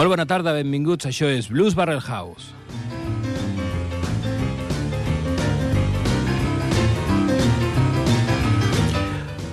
[0.00, 1.04] Molt bona tarda, benvinguts.
[1.04, 2.54] Això és Blues Barrel House.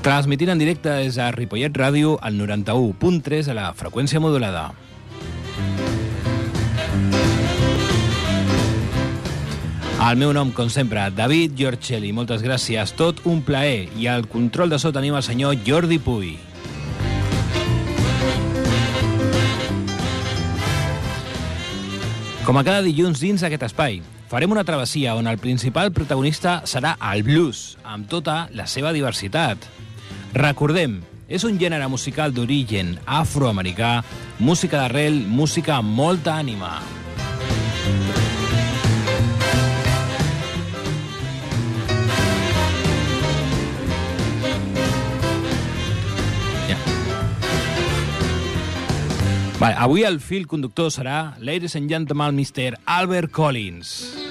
[0.06, 4.70] Transmitint en directe és a Ripollet Ràdio al 91.3 a la freqüència modulada.
[10.00, 12.16] El meu nom, com sempre, David Giorcelli.
[12.16, 13.90] Moltes gràcies, tot un plaer.
[14.00, 16.38] I al control de so tenim el senyor Jordi Puy.
[22.48, 23.98] Com a cada dilluns dins d'aquest espai,
[24.32, 29.68] farem una travessia on el principal protagonista serà el blues, amb tota la seva diversitat.
[30.32, 33.98] Recordem, és un gènere musical d'origen afroamericà,
[34.40, 36.78] música d'arrel, música amb molta ànima.
[38.16, 38.27] Ja.
[49.60, 52.78] Vale, avui el fil conductor serà, ladies and gentlemen, Mr.
[52.86, 54.27] Albert Collins.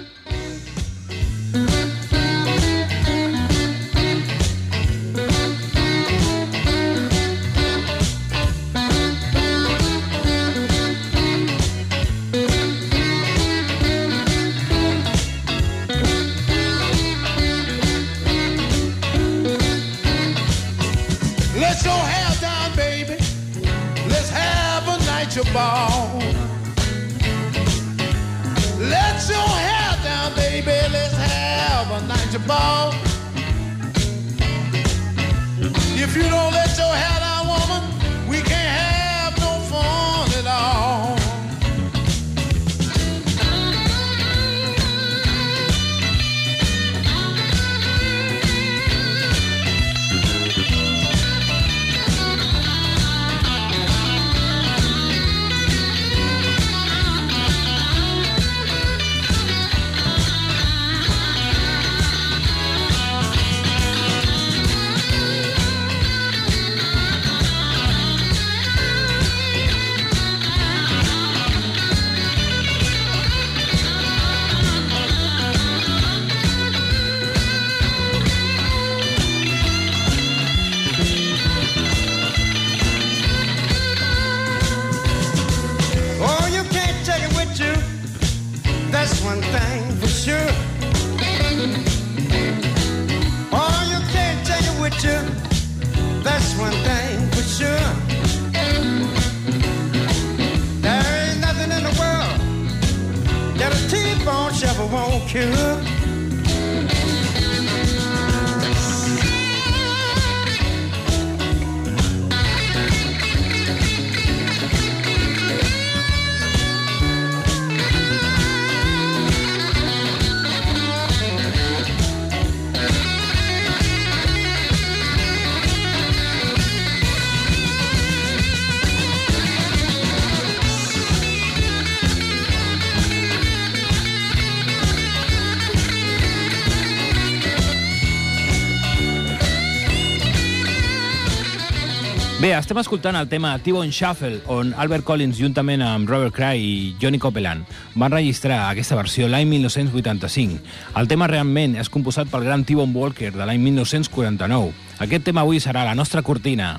[142.57, 147.19] Estem escoltant el tema T-Bone Shuffle, on Albert Collins, juntament amb Robert Cray i Johnny
[147.21, 150.63] Copeland, van registrar aquesta versió l'any 1985.
[150.97, 154.73] El tema realment és composat pel gran T-Bone Walker de l'any 1949.
[155.05, 156.79] Aquest tema avui serà la nostra cortina.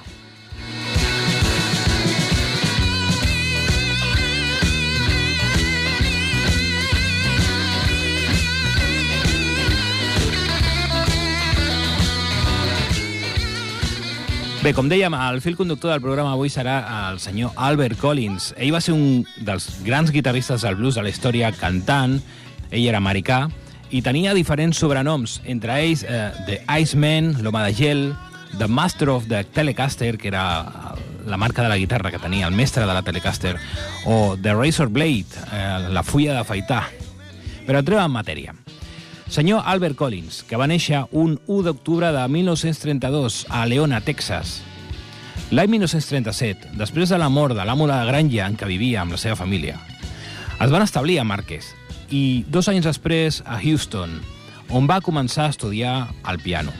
[14.67, 16.73] Bé, com dèiem, el fil conductor del programa avui serà
[17.07, 18.49] el senyor Albert Collins.
[18.59, 22.17] Ell va ser un dels grans guitarristes del blues de la història, cantant,
[22.67, 23.45] ell era americà,
[23.95, 26.19] i tenia diferents sobrenoms, entre ells eh,
[26.49, 28.05] The Iceman, l'home de gel,
[28.59, 30.43] The Master of the Telecaster, que era
[31.23, 33.55] la marca de la guitarra que tenia, el mestre de la Telecaster,
[34.03, 36.89] o The Razor Blade, eh, la fulla d'afaitar.
[37.63, 38.66] Però entrem en matèria.
[39.29, 44.61] Senyor Albert Collins, que va néixer un 1 d'octubre de 1932 a Leona, Texas.
[45.51, 49.11] L'any 1937, després de la mort de l'amo de la granja en què vivia amb
[49.11, 49.75] la seva família,
[50.63, 51.73] es van establir a Marques
[52.09, 54.15] i dos anys després a Houston,
[54.71, 56.71] on va començar a estudiar el piano.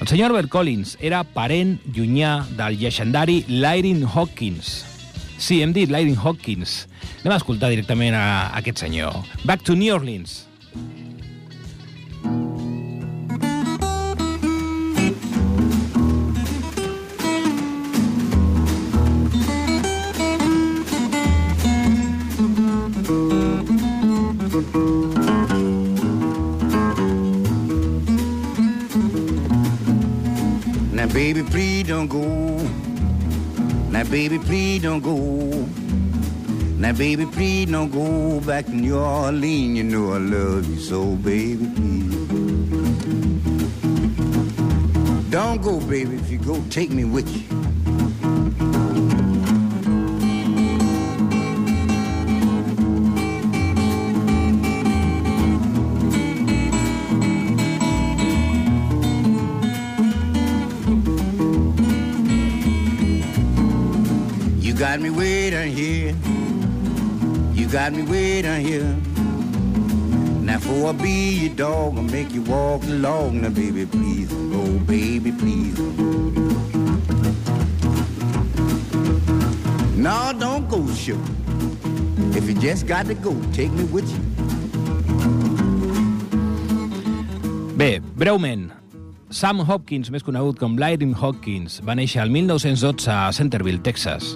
[0.00, 4.84] El senyor Albert Collins era parent llunyà del llegendari Lyrin Hawkins.
[5.40, 6.86] Sí, hem dit Lyrin Hawkins.
[7.24, 9.24] Anem a escoltar directament a aquest senyor.
[9.44, 10.49] Back to New Orleans.
[31.90, 32.22] Don't go.
[33.90, 35.16] Now, baby, please don't go.
[36.78, 39.76] Now, baby, please don't go back to New Orleans.
[39.76, 42.14] You know I love you so, baby, please.
[45.30, 46.14] Don't go, baby.
[46.14, 47.39] If you go, take me with you.
[47.39, 47.39] You
[67.80, 68.94] got me down here.
[70.44, 73.40] Now, for I be your dog, I'll make you walk along.
[73.40, 75.78] Now, baby, please go, baby, please.
[79.96, 81.16] No, don't go, sure.
[82.36, 84.20] If you just got to go, take me with you.
[87.78, 88.72] Bé, breument,
[89.30, 94.34] Sam Hopkins, més conegut com Lyrin Hopkins, va néixer el 1912 a Centerville, Texas.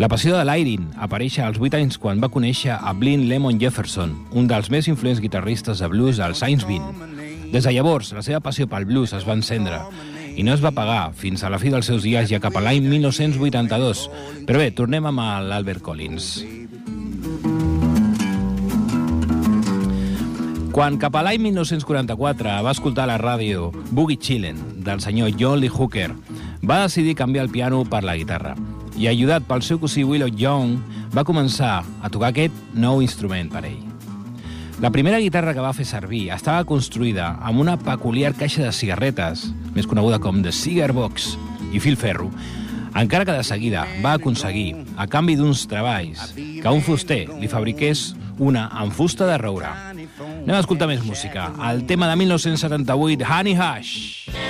[0.00, 4.14] La passió de Lyrin apareix als 8 anys quan va conèixer a Blin Lemon Jefferson,
[4.32, 7.50] un dels més influents guitarristes de blues dels anys 20.
[7.52, 9.82] Des de llavors, la seva passió pel blues es va encendre
[10.40, 12.64] i no es va pagar fins a la fi dels seus dies ja cap a
[12.64, 14.06] l'any 1982.
[14.48, 15.20] Però bé, tornem amb
[15.50, 16.30] l'Albert Collins.
[20.72, 25.60] Quan cap a l'any 1944 va escoltar a la ràdio Boogie Chillin' del senyor John
[25.60, 26.14] Lee Hooker,
[26.64, 28.56] va decidir canviar el piano per la guitarra
[29.00, 30.76] i, ajudat pel seu cosí Willow Young,
[31.14, 33.80] va començar a tocar aquest nou instrument per ell.
[34.80, 39.46] La primera guitarra que va fer servir estava construïda amb una peculiar caixa de cigarretes,
[39.72, 41.34] més coneguda com The Cigar Box,
[41.72, 42.28] i fil ferro,
[42.96, 48.10] encara que de seguida va aconseguir, a canvi d'uns treballs, que un fuster li fabriqués
[48.40, 49.70] una amb fusta de roure.
[49.70, 51.50] Anem a escoltar més música.
[51.70, 54.28] El tema de 1978, Honey Hush.
[54.28, 54.49] Oh,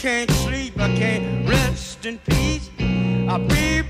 [0.00, 2.70] can't sleep, I can't rest in peace.
[3.28, 3.82] I'll be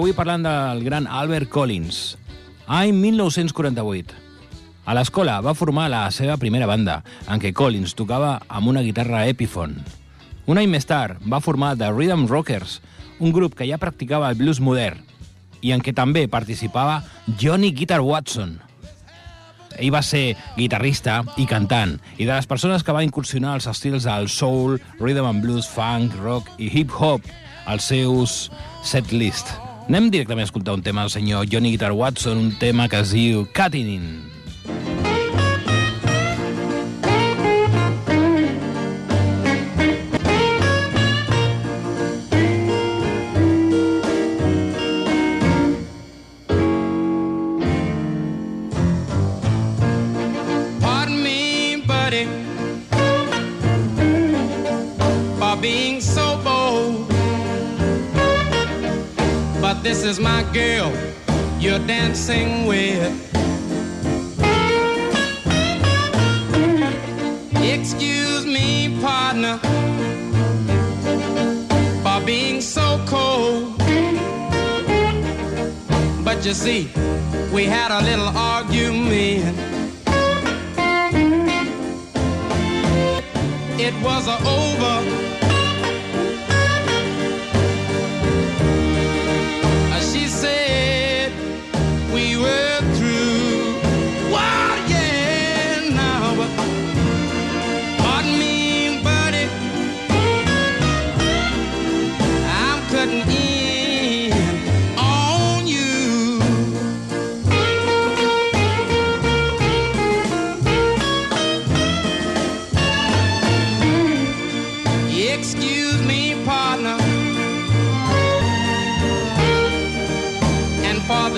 [0.00, 2.16] avui parlant del gran Albert Collins.
[2.64, 4.14] Any 1948.
[4.88, 9.26] A l'escola va formar la seva primera banda, en què Collins tocava amb una guitarra
[9.28, 9.84] Epiphone.
[10.48, 12.78] Un any més tard va formar The Rhythm Rockers,
[13.20, 15.04] un grup que ja practicava el blues modern
[15.60, 17.02] i en què també participava
[17.36, 18.56] Johnny Guitar Watson.
[19.76, 24.08] Ell va ser guitarrista i cantant, i de les persones que va incursionar els estils
[24.08, 27.28] del soul, rhythm and blues, funk, rock i hip-hop
[27.68, 28.46] als seus
[28.80, 29.52] set list.
[29.90, 33.10] Anem directament a escoltar un tema del senyor Johnny Guitar Watson, un tema que es
[33.10, 34.29] diu Cutting In.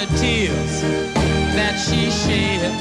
[0.07, 0.83] The tears
[1.55, 2.73] that she shed.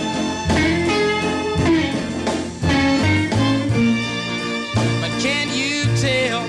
[5.02, 6.42] But can't you tell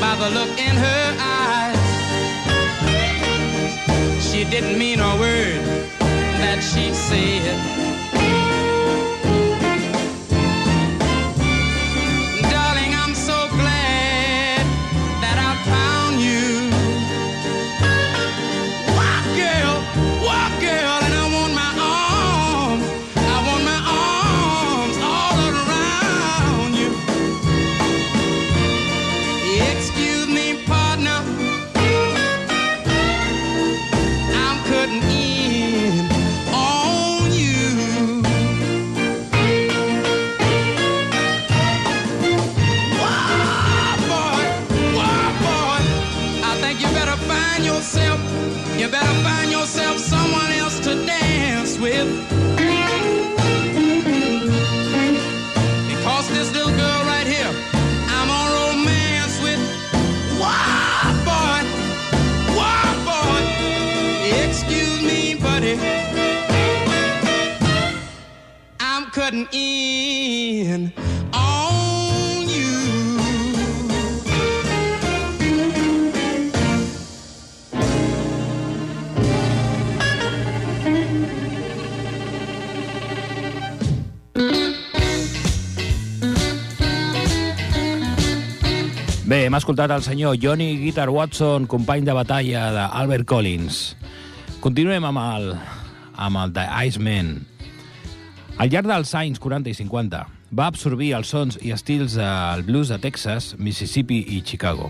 [0.00, 1.84] by the look in her eyes?
[4.24, 5.62] She didn't mean a word
[6.40, 7.75] that she said.
[69.52, 70.92] In
[71.32, 73.16] on you.
[89.26, 93.96] Bé, hem escoltat el senyor Johnny Guitar Watson, company de batalla d'Albert Collins.
[94.62, 95.52] Continuem amb el,
[96.14, 97.55] amb el The Iceman.
[98.56, 100.18] Al llarg dels anys 40 i 50
[100.56, 104.88] va absorbir els sons i estils del blues de Texas, Mississippi i Chicago.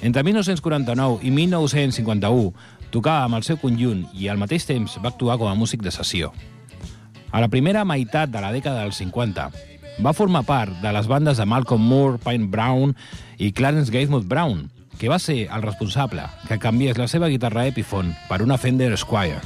[0.00, 2.54] Entre 1949 i 1951
[2.94, 5.92] tocava amb el seu conjunt i al mateix temps va actuar com a músic de
[5.92, 6.32] sessió.
[7.30, 9.50] A la primera meitat de la dècada dels 50
[10.00, 12.96] va formar part de les bandes de Malcolm Moore, Pine Brown
[13.36, 18.16] i Clarence Gatemouth Brown, que va ser el responsable que canviés la seva guitarra Epiphone
[18.32, 19.44] per una Fender Squire.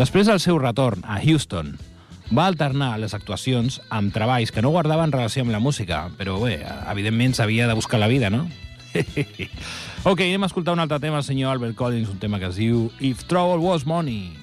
[0.00, 1.76] Després del seu retorn a Houston,
[2.32, 6.58] va alternar les actuacions amb treballs que no guardaven relació amb la música, però bé,
[6.90, 8.46] evidentment s'havia de buscar la vida, no?
[10.10, 12.88] ok, anem a escoltar un altre tema, senyor Albert Collins, un tema que es diu
[13.00, 14.41] If Trouble Was Money.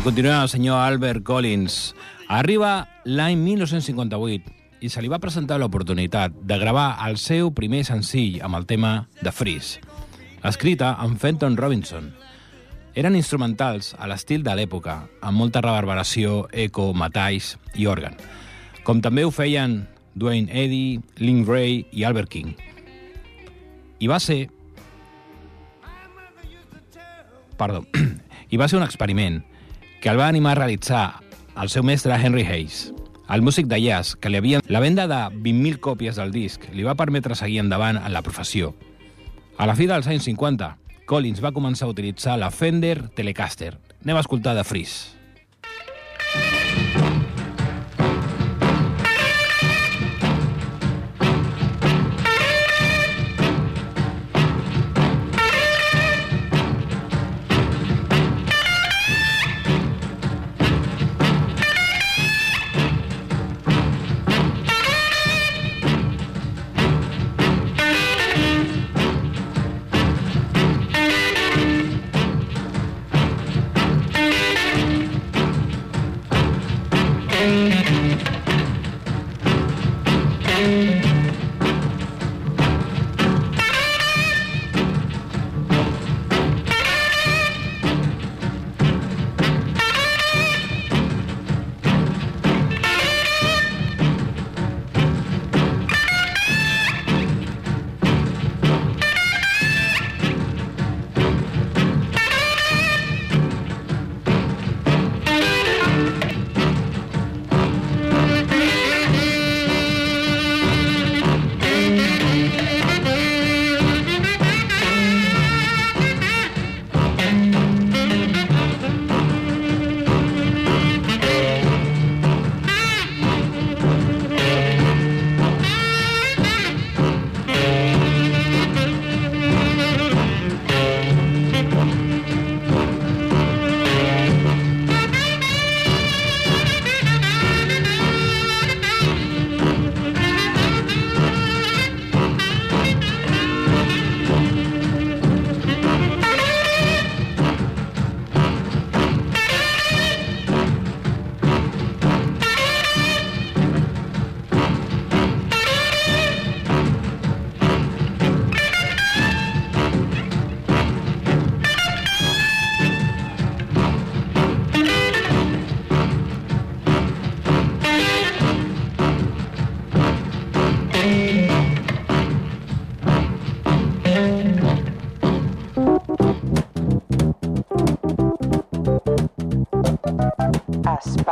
[0.00, 1.94] Bé, continua el senyor Albert Collins.
[2.26, 8.38] Arriba l'any 1958 i se li va presentar l'oportunitat de gravar el seu primer senzill
[8.40, 9.82] amb el tema The Freeze,
[10.40, 12.08] escrita amb Fenton Robinson.
[12.96, 18.16] Eren instrumentals a l'estil de l'època, amb molta reverberació, eco, metalls i òrgan,
[18.88, 19.82] com també ho feien
[20.14, 22.56] Dwayne Eddy, Link Ray i Albert King.
[24.00, 24.46] I va ser...
[27.60, 27.84] Perdó.
[28.50, 29.42] I va ser un experiment
[30.00, 31.20] que el va animar a realitzar
[31.60, 32.92] el seu mestre Henry Hayes.
[33.28, 34.60] El músic de jazz, que li havia...
[34.66, 38.72] La venda de 20.000 còpies del disc li va permetre seguir endavant en la professió.
[39.60, 40.72] A la fi dels anys 50,
[41.06, 43.76] Collins va començar a utilitzar la Fender Telecaster.
[44.00, 45.20] Anem a escoltar de Freeze.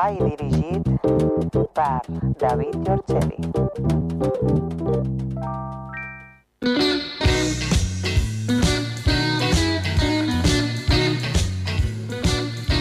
[0.09, 0.87] Espai dirigit
[1.77, 2.01] per
[2.41, 3.43] David Giorgetti.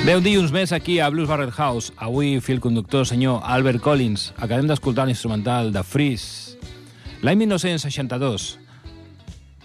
[0.06, 1.92] Bé, un dilluns més aquí a Blues Barrel House.
[1.98, 4.30] Avui, fil conductor, senyor Albert Collins.
[4.38, 6.56] Acabem d'escoltar l'instrumental de Freeze.
[7.28, 8.54] L'any 1962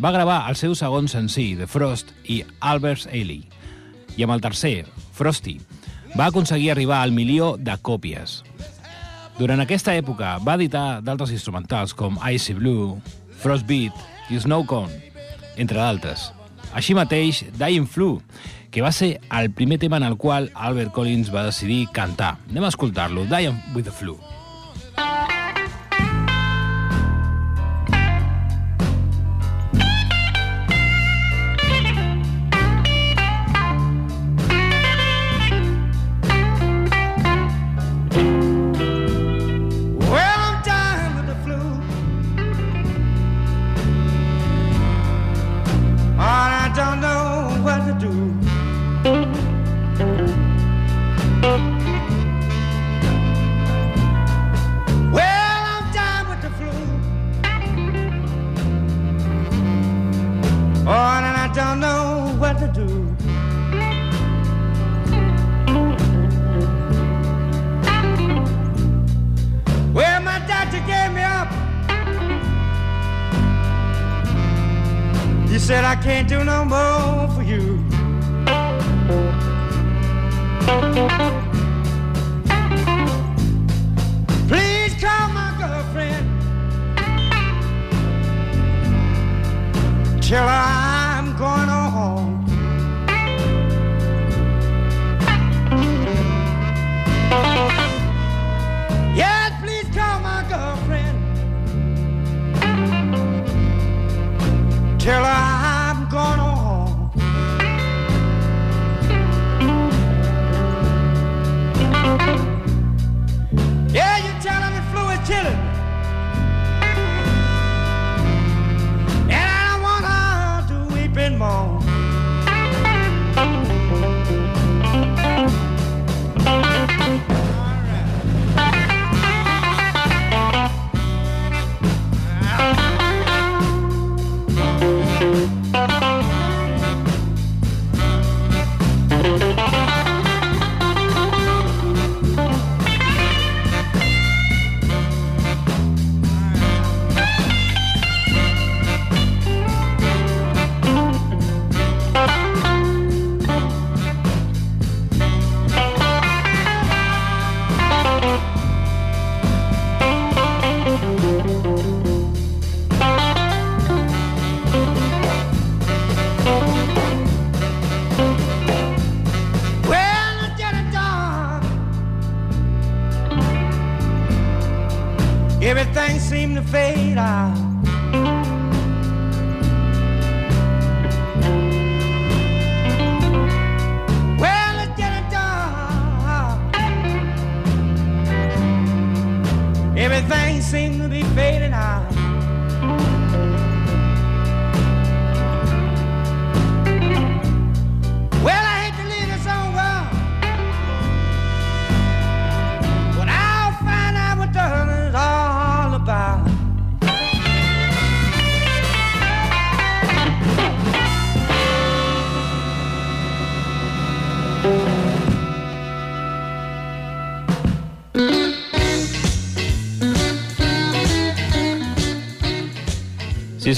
[0.02, 3.46] va gravar el seu segon senzill, The Frost i Albert's Ailey.
[4.18, 4.80] I amb el tercer,
[5.14, 5.60] Frosty,
[6.18, 8.42] va aconseguir arribar al milió de còpies.
[9.38, 12.98] Durant aquesta època va editar d'altres instrumentals com Icy Blue,
[13.42, 13.96] Frostbeat
[14.30, 14.92] i Snowcone,
[15.56, 16.30] entre d'altres.
[16.76, 18.20] Així mateix, Dying Flu,
[18.72, 22.36] que va ser el primer tema en el qual Albert Collins va decidir cantar.
[22.50, 24.18] Anem a escoltar-lo, Dying with the Flu.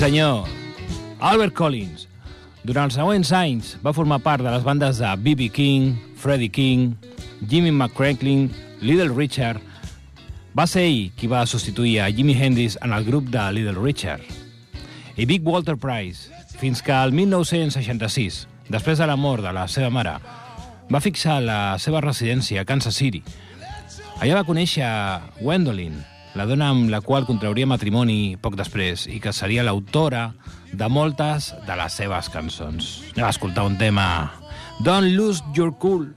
[0.04, 0.44] Senyor.
[1.18, 2.02] Albert Collins.
[2.60, 5.46] Durant els següents anys va formar part de les bandes de B.B.
[5.48, 6.90] King, Freddie King,
[7.48, 8.50] Jimmy McCranklin,
[8.84, 9.62] Little Richard.
[10.52, 14.20] Va ser ell qui va substituir a Jimi Hendrix en el grup de Little Richard.
[15.16, 16.28] I Big Walter Price,
[16.60, 20.18] fins que el 1966, després de la mort de la seva mare,
[20.92, 23.24] va fixar la seva residència a Kansas City.
[24.20, 24.84] Allà va conèixer
[25.40, 26.02] Gwendolyn,
[26.34, 30.32] la dona amb la qual contrauria matrimoni poc després i que seria l'autora
[30.74, 32.90] de moltes de les seves cançons.
[33.14, 34.06] Anem a escoltar un tema.
[34.82, 36.08] Don't lose your cool.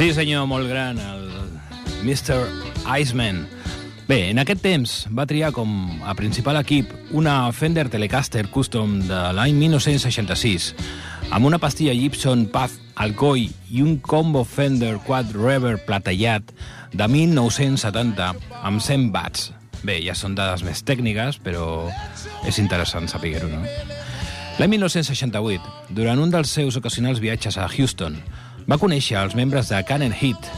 [0.00, 1.26] Sí, senyor, molt gran, el
[2.00, 2.46] Mr.
[2.98, 3.42] Iceman.
[4.08, 9.20] Bé, en aquest temps va triar com a principal equip una Fender Telecaster Custom de
[9.36, 10.70] l'any 1966
[11.36, 16.48] amb una pastilla Gibson Path Alcoy i un combo Fender Quad Reverb platellat
[16.96, 19.50] de 1970 amb 100 watts.
[19.84, 21.90] Bé, ja són dades més tècniques, però
[22.48, 23.66] és interessant saber-ho, no?
[24.56, 28.16] L'any 1968, durant un dels seus ocasionals viatges a Houston,
[28.70, 30.48] va conèixer els membres de Cannon Heat,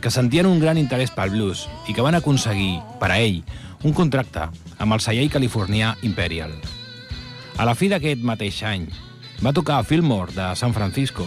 [0.00, 3.42] que sentien un gran interès pel blues i que van aconseguir, per a ell,
[3.84, 4.46] un contracte
[4.80, 6.54] amb el celler californià Imperial.
[7.60, 8.86] A la fi d'aquest mateix any,
[9.44, 11.26] va tocar a Fillmore de San Francisco,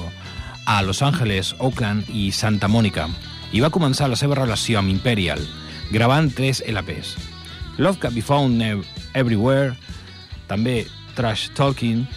[0.66, 3.08] a Los Angeles, Oakland i Santa Mònica,
[3.54, 5.42] i va començar la seva relació amb Imperial,
[5.92, 7.14] gravant tres LPs.
[7.78, 9.76] Love Can Be Found Ev- Everywhere,
[10.48, 12.08] també Trash Talking,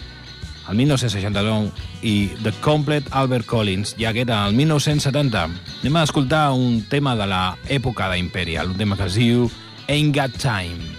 [0.69, 5.43] el 1969, i The Complete Albert Collins, ja que era el 1970.
[5.81, 9.49] Anem a escoltar un tema de l'època d'Imperial, un tema que es diu
[9.87, 10.97] Ain't Got Time.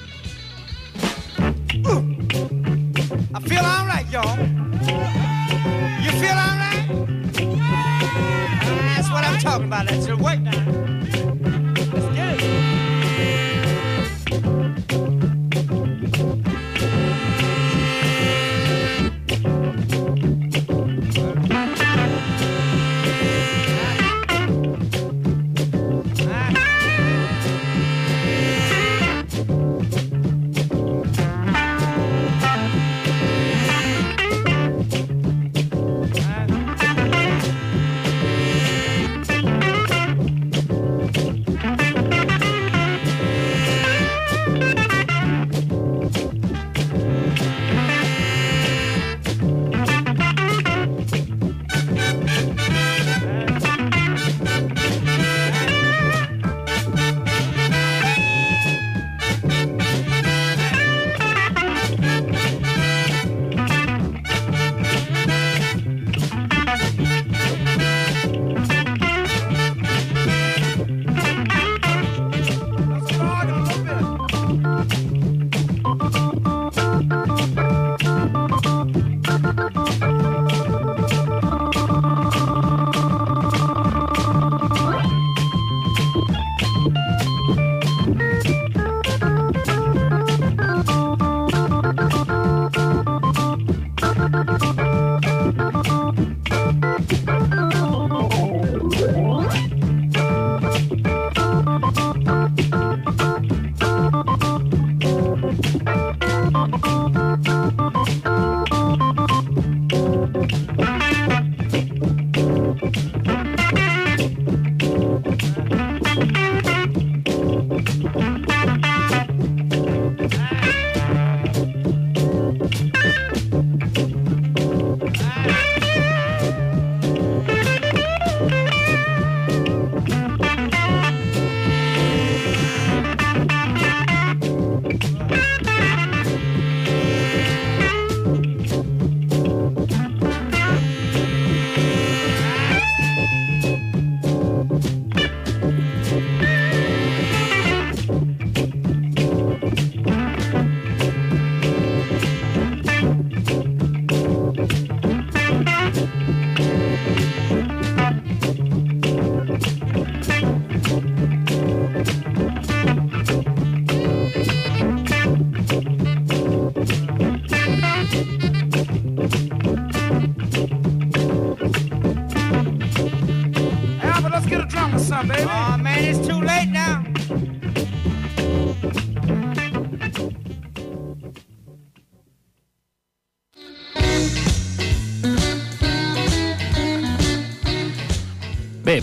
[3.34, 4.38] I feel all right, y'all.
[6.02, 6.88] You feel all right?
[8.96, 9.86] That's what I'm talking about.
[9.86, 11.07] That's your work now.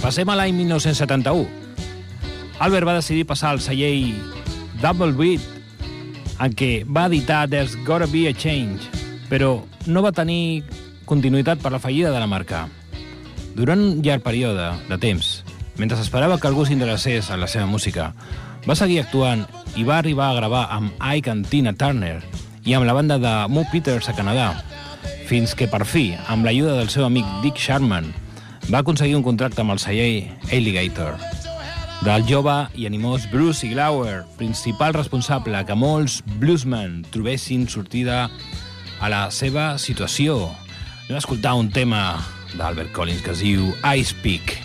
[0.05, 1.47] Passem a l'any 1971.
[2.61, 4.13] Albert va decidir passar al celler
[4.77, 5.41] Double Beat,
[6.45, 8.85] en què va editar There's Gotta Be a Change,
[9.31, 10.61] però no va tenir
[11.09, 12.67] continuïtat per la fallida de la marca.
[13.57, 15.39] Durant un llarg període de temps,
[15.81, 18.11] mentre esperava que algú s'interessés en la seva música,
[18.67, 22.19] va seguir actuant i va arribar a gravar amb Ike and Tina Turner
[22.61, 24.51] i amb la banda de Moo Peters a Canadà,
[25.25, 28.13] fins que per fi, amb l'ajuda del seu amic Dick Sharman,
[28.71, 31.19] va aconseguir un contracte amb el celler Alligator.
[32.05, 38.25] Del jove i animós Bruce Iglauer, principal responsable que molts bluesmen trobessin sortida
[38.99, 40.51] a la seva situació.
[41.09, 42.05] A escoltar un tema
[42.57, 44.64] d'Albert Collins que es diu Ice Peak.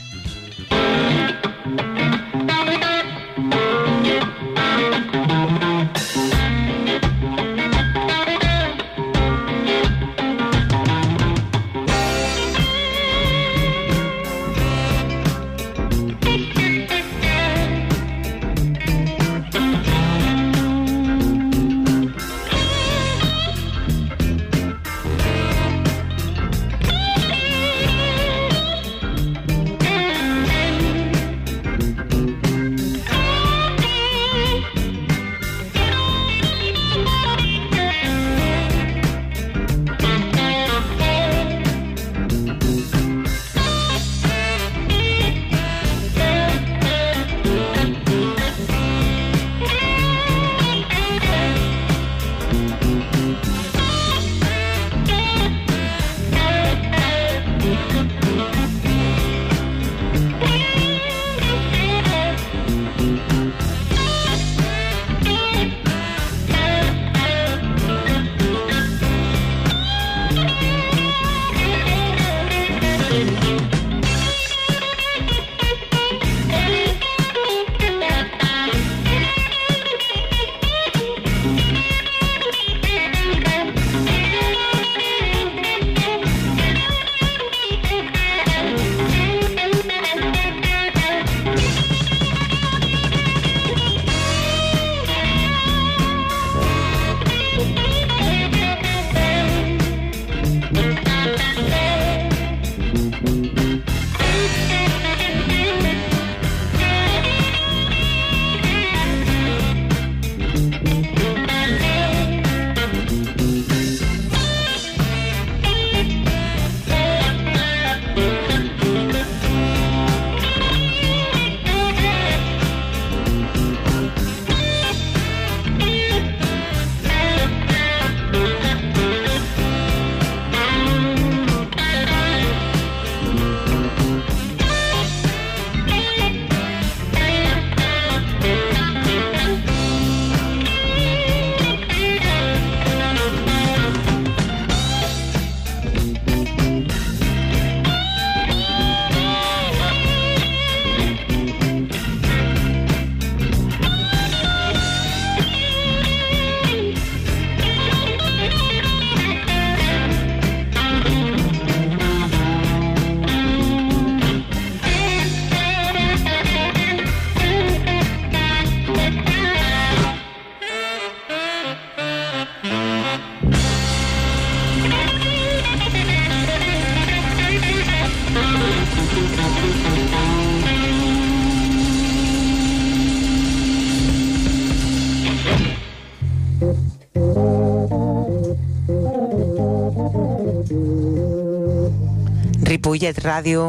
[193.01, 193.61] Ripollet Ràdio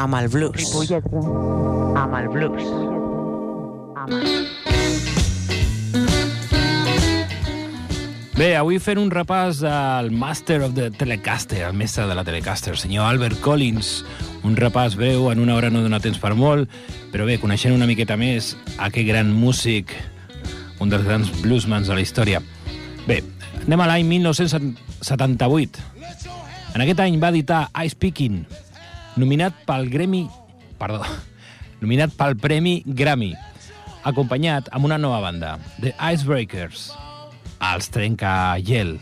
[0.00, 0.54] amb el blues.
[0.56, 1.04] Ripollet
[2.00, 2.64] amb el blues.
[4.00, 4.46] Amb el...
[8.38, 12.72] Bé, avui fent un repàs al Master of the Telecaster, el mestre de la Telecaster,
[12.72, 14.06] el senyor Albert Collins.
[14.48, 16.72] Un repàs breu, en una hora no dona temps per molt,
[17.12, 19.92] però bé, coneixent una miqueta més aquest gran músic,
[20.80, 22.40] un dels grans bluesmans de la història.
[23.04, 23.20] Bé,
[23.66, 25.84] anem a l'any 1978.
[26.72, 28.46] En aquest any va editar Ice Picking,
[29.16, 30.26] nominat pel Grammy...
[30.78, 31.02] Perdó,
[31.80, 33.32] nominat pel Premi Grammy,
[34.06, 36.88] acompanyat amb una nova banda, The Icebreakers,
[37.72, 38.96] els Trencagel,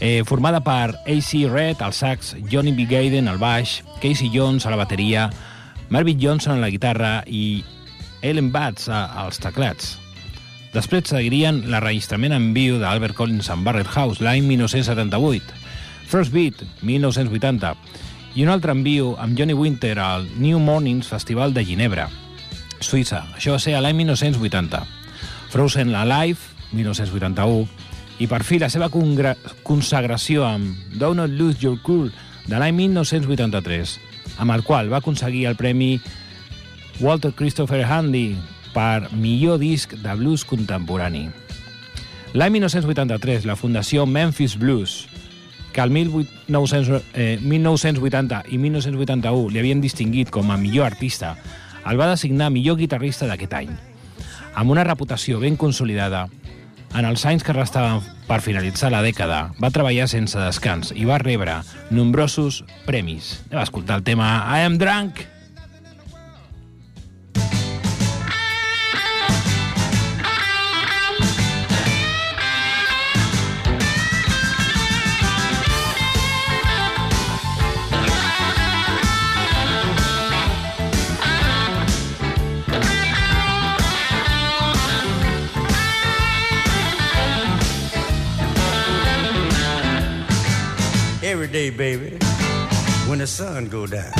[0.00, 2.86] eh, formada per AC Red al sax, Johnny B.
[2.90, 5.30] Gaiden al baix, Casey Jones a la bateria,
[5.88, 7.62] Marvin Johnson a la guitarra i
[8.22, 9.98] Ellen Batts als teclats.
[10.72, 15.52] Després seguirien l'enregistrament en viu d'Albert Collins amb Barrett House l'any 1978,
[16.08, 17.74] First Beat, 1980,
[18.34, 22.08] i un altre en viu amb Johnny Winter al New Mornings Festival de Ginebra,
[22.80, 23.26] Suïssa.
[23.36, 24.80] Això va ser l'any 1980.
[25.52, 26.40] Frozen Alive,
[26.72, 27.66] 1981,
[28.24, 32.08] i per fi la seva consagració amb Don't Lose Your Cool
[32.46, 33.98] de l'any 1983,
[34.40, 35.98] amb el qual va aconseguir el premi
[37.00, 38.36] Walter Christopher Handy
[38.72, 41.28] per millor disc de blues contemporani.
[42.32, 45.02] L'any 1983, la Fundació Memphis Blues,
[45.72, 51.36] que al 1900, eh, 1980 i 1981 li havien distingit com a millor artista,
[51.88, 53.72] el va designar millor guitarrista d'aquest any.
[54.54, 56.28] Amb una reputació ben consolidada,
[56.92, 61.20] en els anys que restaven per finalitzar la dècada, va treballar sense descans i va
[61.22, 63.38] rebre nombrosos premis.
[63.48, 65.31] Anem a escoltar el tema I Am Drunk.
[91.32, 92.18] Every day, baby,
[93.08, 94.12] when the sun go down,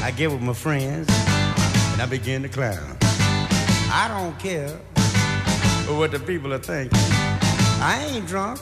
[0.00, 2.96] I get with my friends and I begin to clown.
[3.92, 4.68] I don't care
[5.98, 6.96] what the people are thinking.
[7.82, 8.60] I ain't drunk.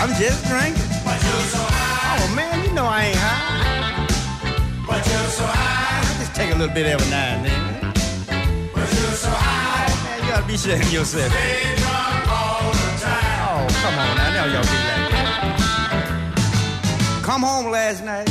[0.00, 0.84] I'm just drinking.
[1.02, 4.06] But you're so high, Oh man, you know I ain't high.
[4.86, 7.92] but you're so high, I just take a little bit every now and then.
[8.74, 9.88] but you're so high.
[10.04, 11.32] Man, you gotta be ashamed yourself.
[11.32, 13.48] Stay drunk all the time.
[13.48, 14.44] Oh, come on now.
[14.44, 14.89] Now y'all be.
[17.30, 18.28] Come home last night,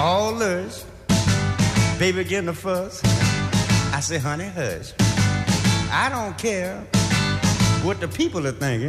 [0.00, 0.84] all lush.
[1.98, 3.02] Baby getting a fuss.
[3.92, 4.94] I say, honey, hush.
[5.92, 6.80] I don't care
[7.84, 8.88] what the people are thinking.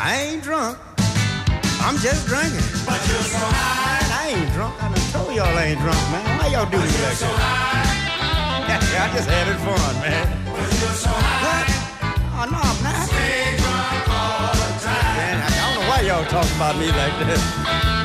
[0.00, 0.78] I ain't drunk.
[1.84, 2.64] I'm just drinking.
[2.88, 4.82] But you're so high, I ain't drunk.
[4.82, 6.38] I done told y'all I ain't drunk, man.
[6.38, 7.22] Why y'all do me like this?
[8.96, 10.24] I just had it fun, man.
[10.48, 11.68] But you're so What?
[12.32, 13.08] Oh, no, I'm not.
[13.12, 15.16] Stay drunk all the time.
[15.20, 18.01] Man, I don't know why y'all talk about me like this.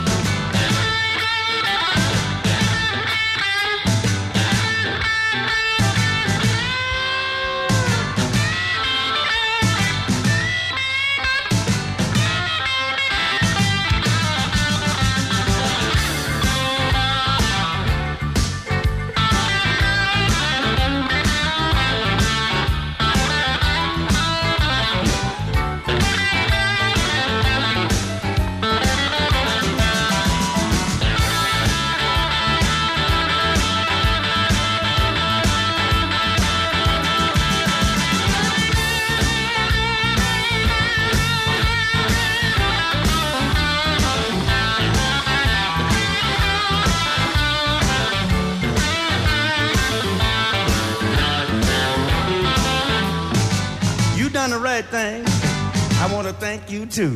[56.67, 57.15] Want to thank you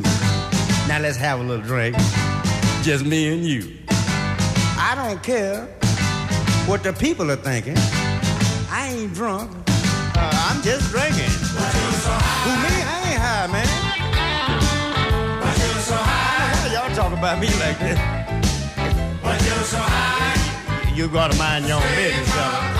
[0.88, 1.96] Now let's have a little drink.
[2.82, 3.78] Just me and you.
[3.88, 5.66] I don't care
[6.66, 7.76] what the people are thinking.
[8.70, 9.50] I ain't drunk.
[10.14, 11.30] Uh, I'm just drinking.
[12.44, 12.74] Who me?
[12.82, 13.66] I ain't high, man.
[15.40, 17.98] Don't know why y'all talk about me like this.
[20.96, 22.70] You gotta mind your own business, fella.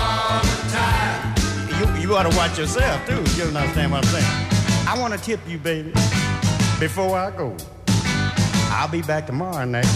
[1.79, 3.23] You, you gotta watch yourself too.
[3.35, 4.53] You understand what I'm saying?
[4.87, 5.91] I wanna tip you, baby,
[6.79, 7.55] before I go.
[8.69, 9.87] I'll be back tomorrow night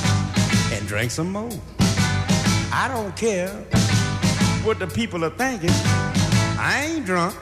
[0.71, 1.49] and drink some more.
[2.71, 3.49] I don't care
[4.63, 5.71] what the people are thinking.
[6.59, 7.35] I ain't drunk.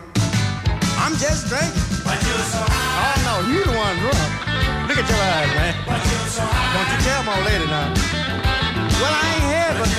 [0.98, 1.82] I'm just drinking.
[2.04, 4.32] but you're smart Oh no, you the one drunk.
[4.88, 5.74] Look at your eyes, man.
[6.74, 7.94] Don't you tell my lady now.
[9.00, 9.90] Well, I ain't had but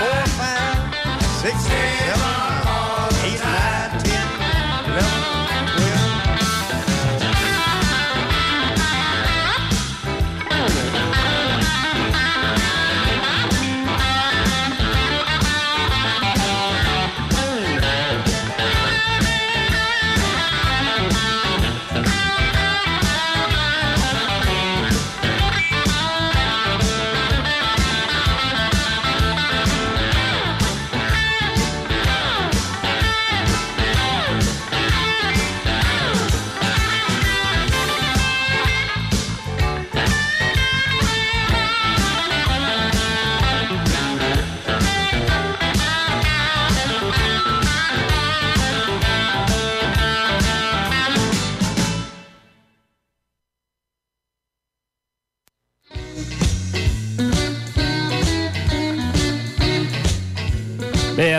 [0.00, 0.76] four, five,
[1.42, 2.61] six, seven,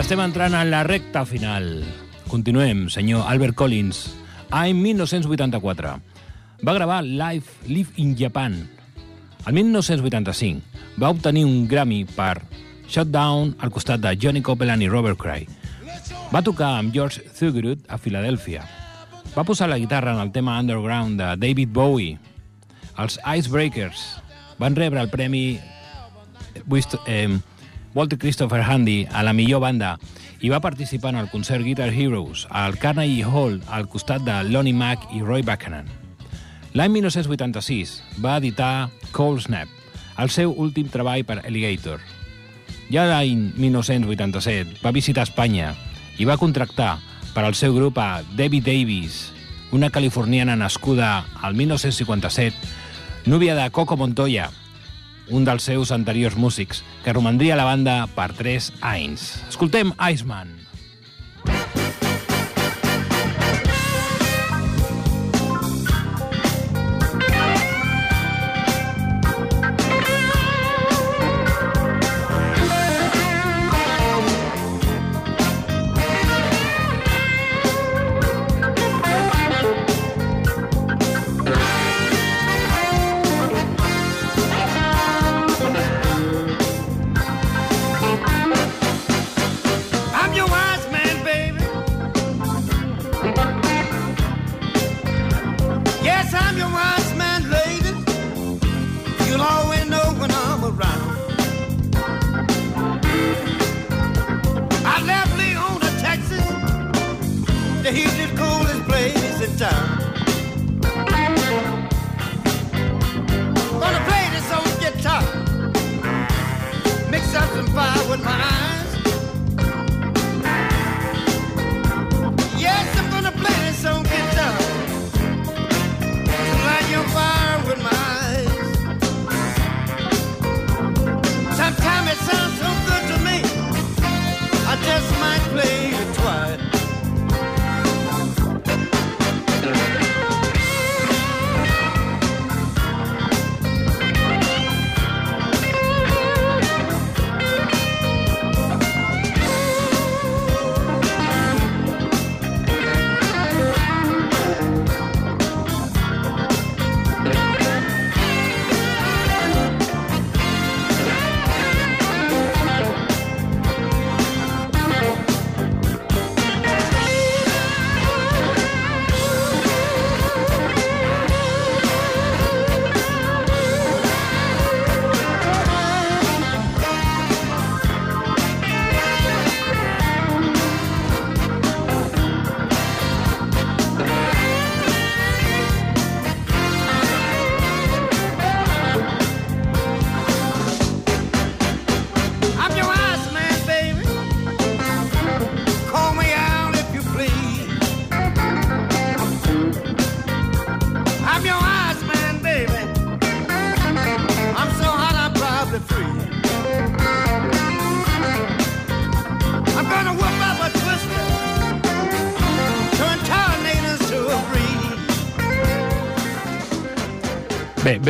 [0.03, 1.79] estem entrant en la recta final.
[2.27, 4.01] Continuem, senyor Albert Collins.
[4.51, 5.93] Any 1984.
[6.59, 8.57] Va gravar Live, Live in Japan.
[9.47, 12.41] El 1985 va obtenir un Grammy per
[12.89, 15.47] Shutdown al costat de Johnny Copeland i Robert Cray.
[16.35, 18.67] Va tocar amb George Thorogood a Filadèlfia.
[19.37, 22.19] Va posar la guitarra en el tema Underground de David Bowie.
[22.99, 24.03] Els Icebreakers
[24.59, 25.61] van rebre el premi
[27.07, 27.39] eh,
[27.93, 29.97] Walter Christopher Handy a la millor banda
[30.41, 34.73] i va participar en el concert Guitar Heroes al Carnegie Hall al costat de Lonnie
[34.73, 35.85] Mack i Roy Buchanan.
[36.73, 39.69] L'any 1986 va editar Cold Snap,
[40.17, 42.01] el seu últim treball per Alligator.
[42.89, 45.75] Ja l'any 1987 va visitar Espanya
[46.17, 46.97] i va contractar
[47.33, 49.31] per al seu grup a Debbie Davis,
[49.71, 52.57] una californiana nascuda al 1957,
[53.25, 54.49] núvia de Coco Montoya,
[55.29, 59.43] un dels seus anteriors músics, que romandria la banda per 3 anys.
[59.49, 60.62] Escoltem Iceman.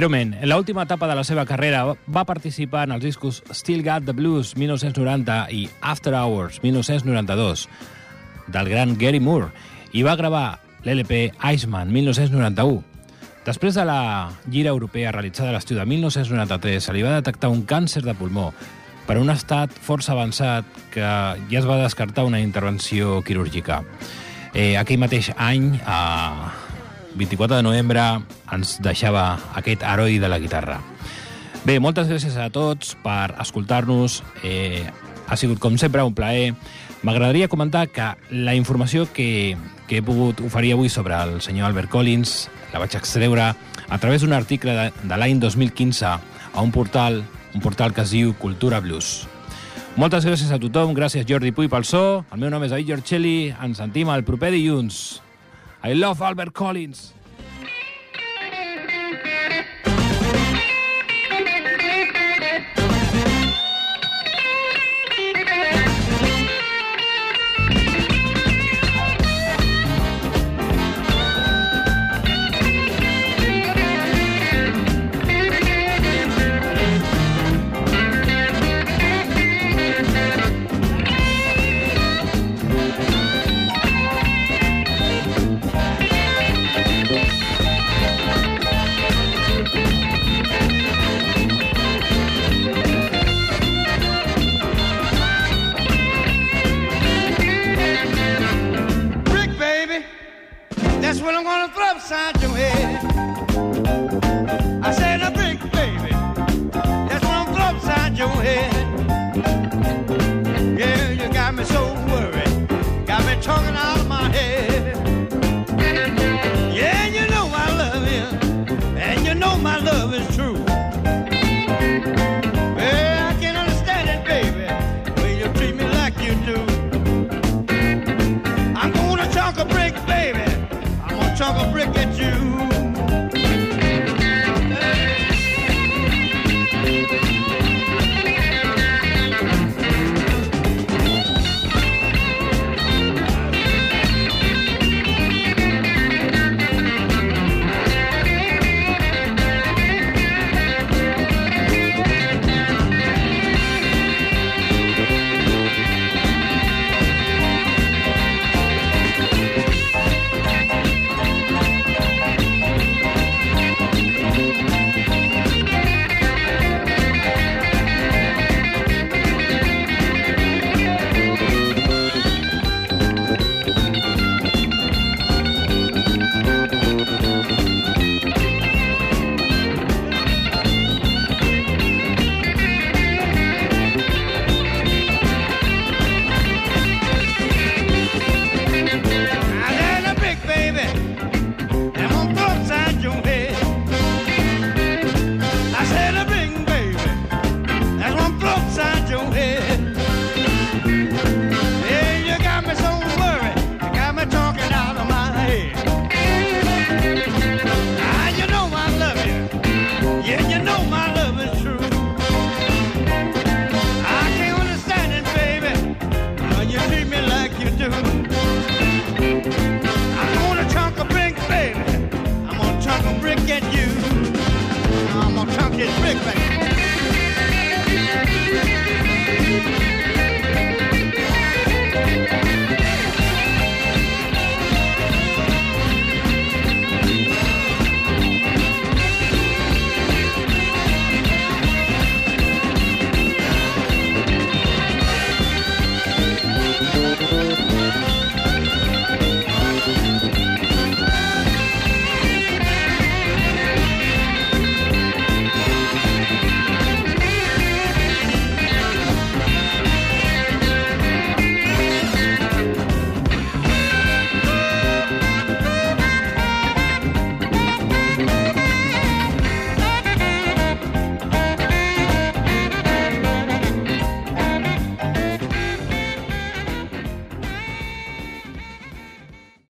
[0.04, 4.04] Breument, en l'última etapa de la seva carrera va participar en els discos Still Got
[4.04, 7.70] the Blues 1990 i After Hours 1992
[8.52, 9.54] del gran Gary Moore
[9.96, 12.82] i va gravar l'LP Iceman 1991.
[13.46, 17.64] Després de la gira europea realitzada a l'estiu de 1993, se li va detectar un
[17.64, 18.50] càncer de pulmó
[19.08, 21.00] per un estat força avançat que
[21.48, 23.86] ja es va descartar una intervenció quirúrgica.
[24.52, 26.52] Eh, aquell mateix any, a
[27.16, 28.04] 24 de novembre,
[28.52, 30.80] ens deixava aquest heroi de la guitarra.
[31.64, 34.22] Bé, moltes gràcies a tots per escoltar-nos.
[34.44, 34.84] Eh,
[35.28, 36.52] ha sigut, com sempre, un plaer.
[37.04, 39.56] M'agradaria comentar que la informació que,
[39.88, 44.24] que he pogut oferir avui sobre el senyor Albert Collins la vaig extreure a través
[44.24, 47.22] d'un article de, de l'any 2015 a un portal,
[47.54, 49.28] un portal que es diu Cultura Blues.
[49.96, 53.54] Moltes gràcies a tothom, gràcies Jordi Puy pel so, el meu nom és David Giorcelli,
[53.62, 55.22] ens sentim el proper dilluns.
[55.86, 57.14] I love Albert Collins.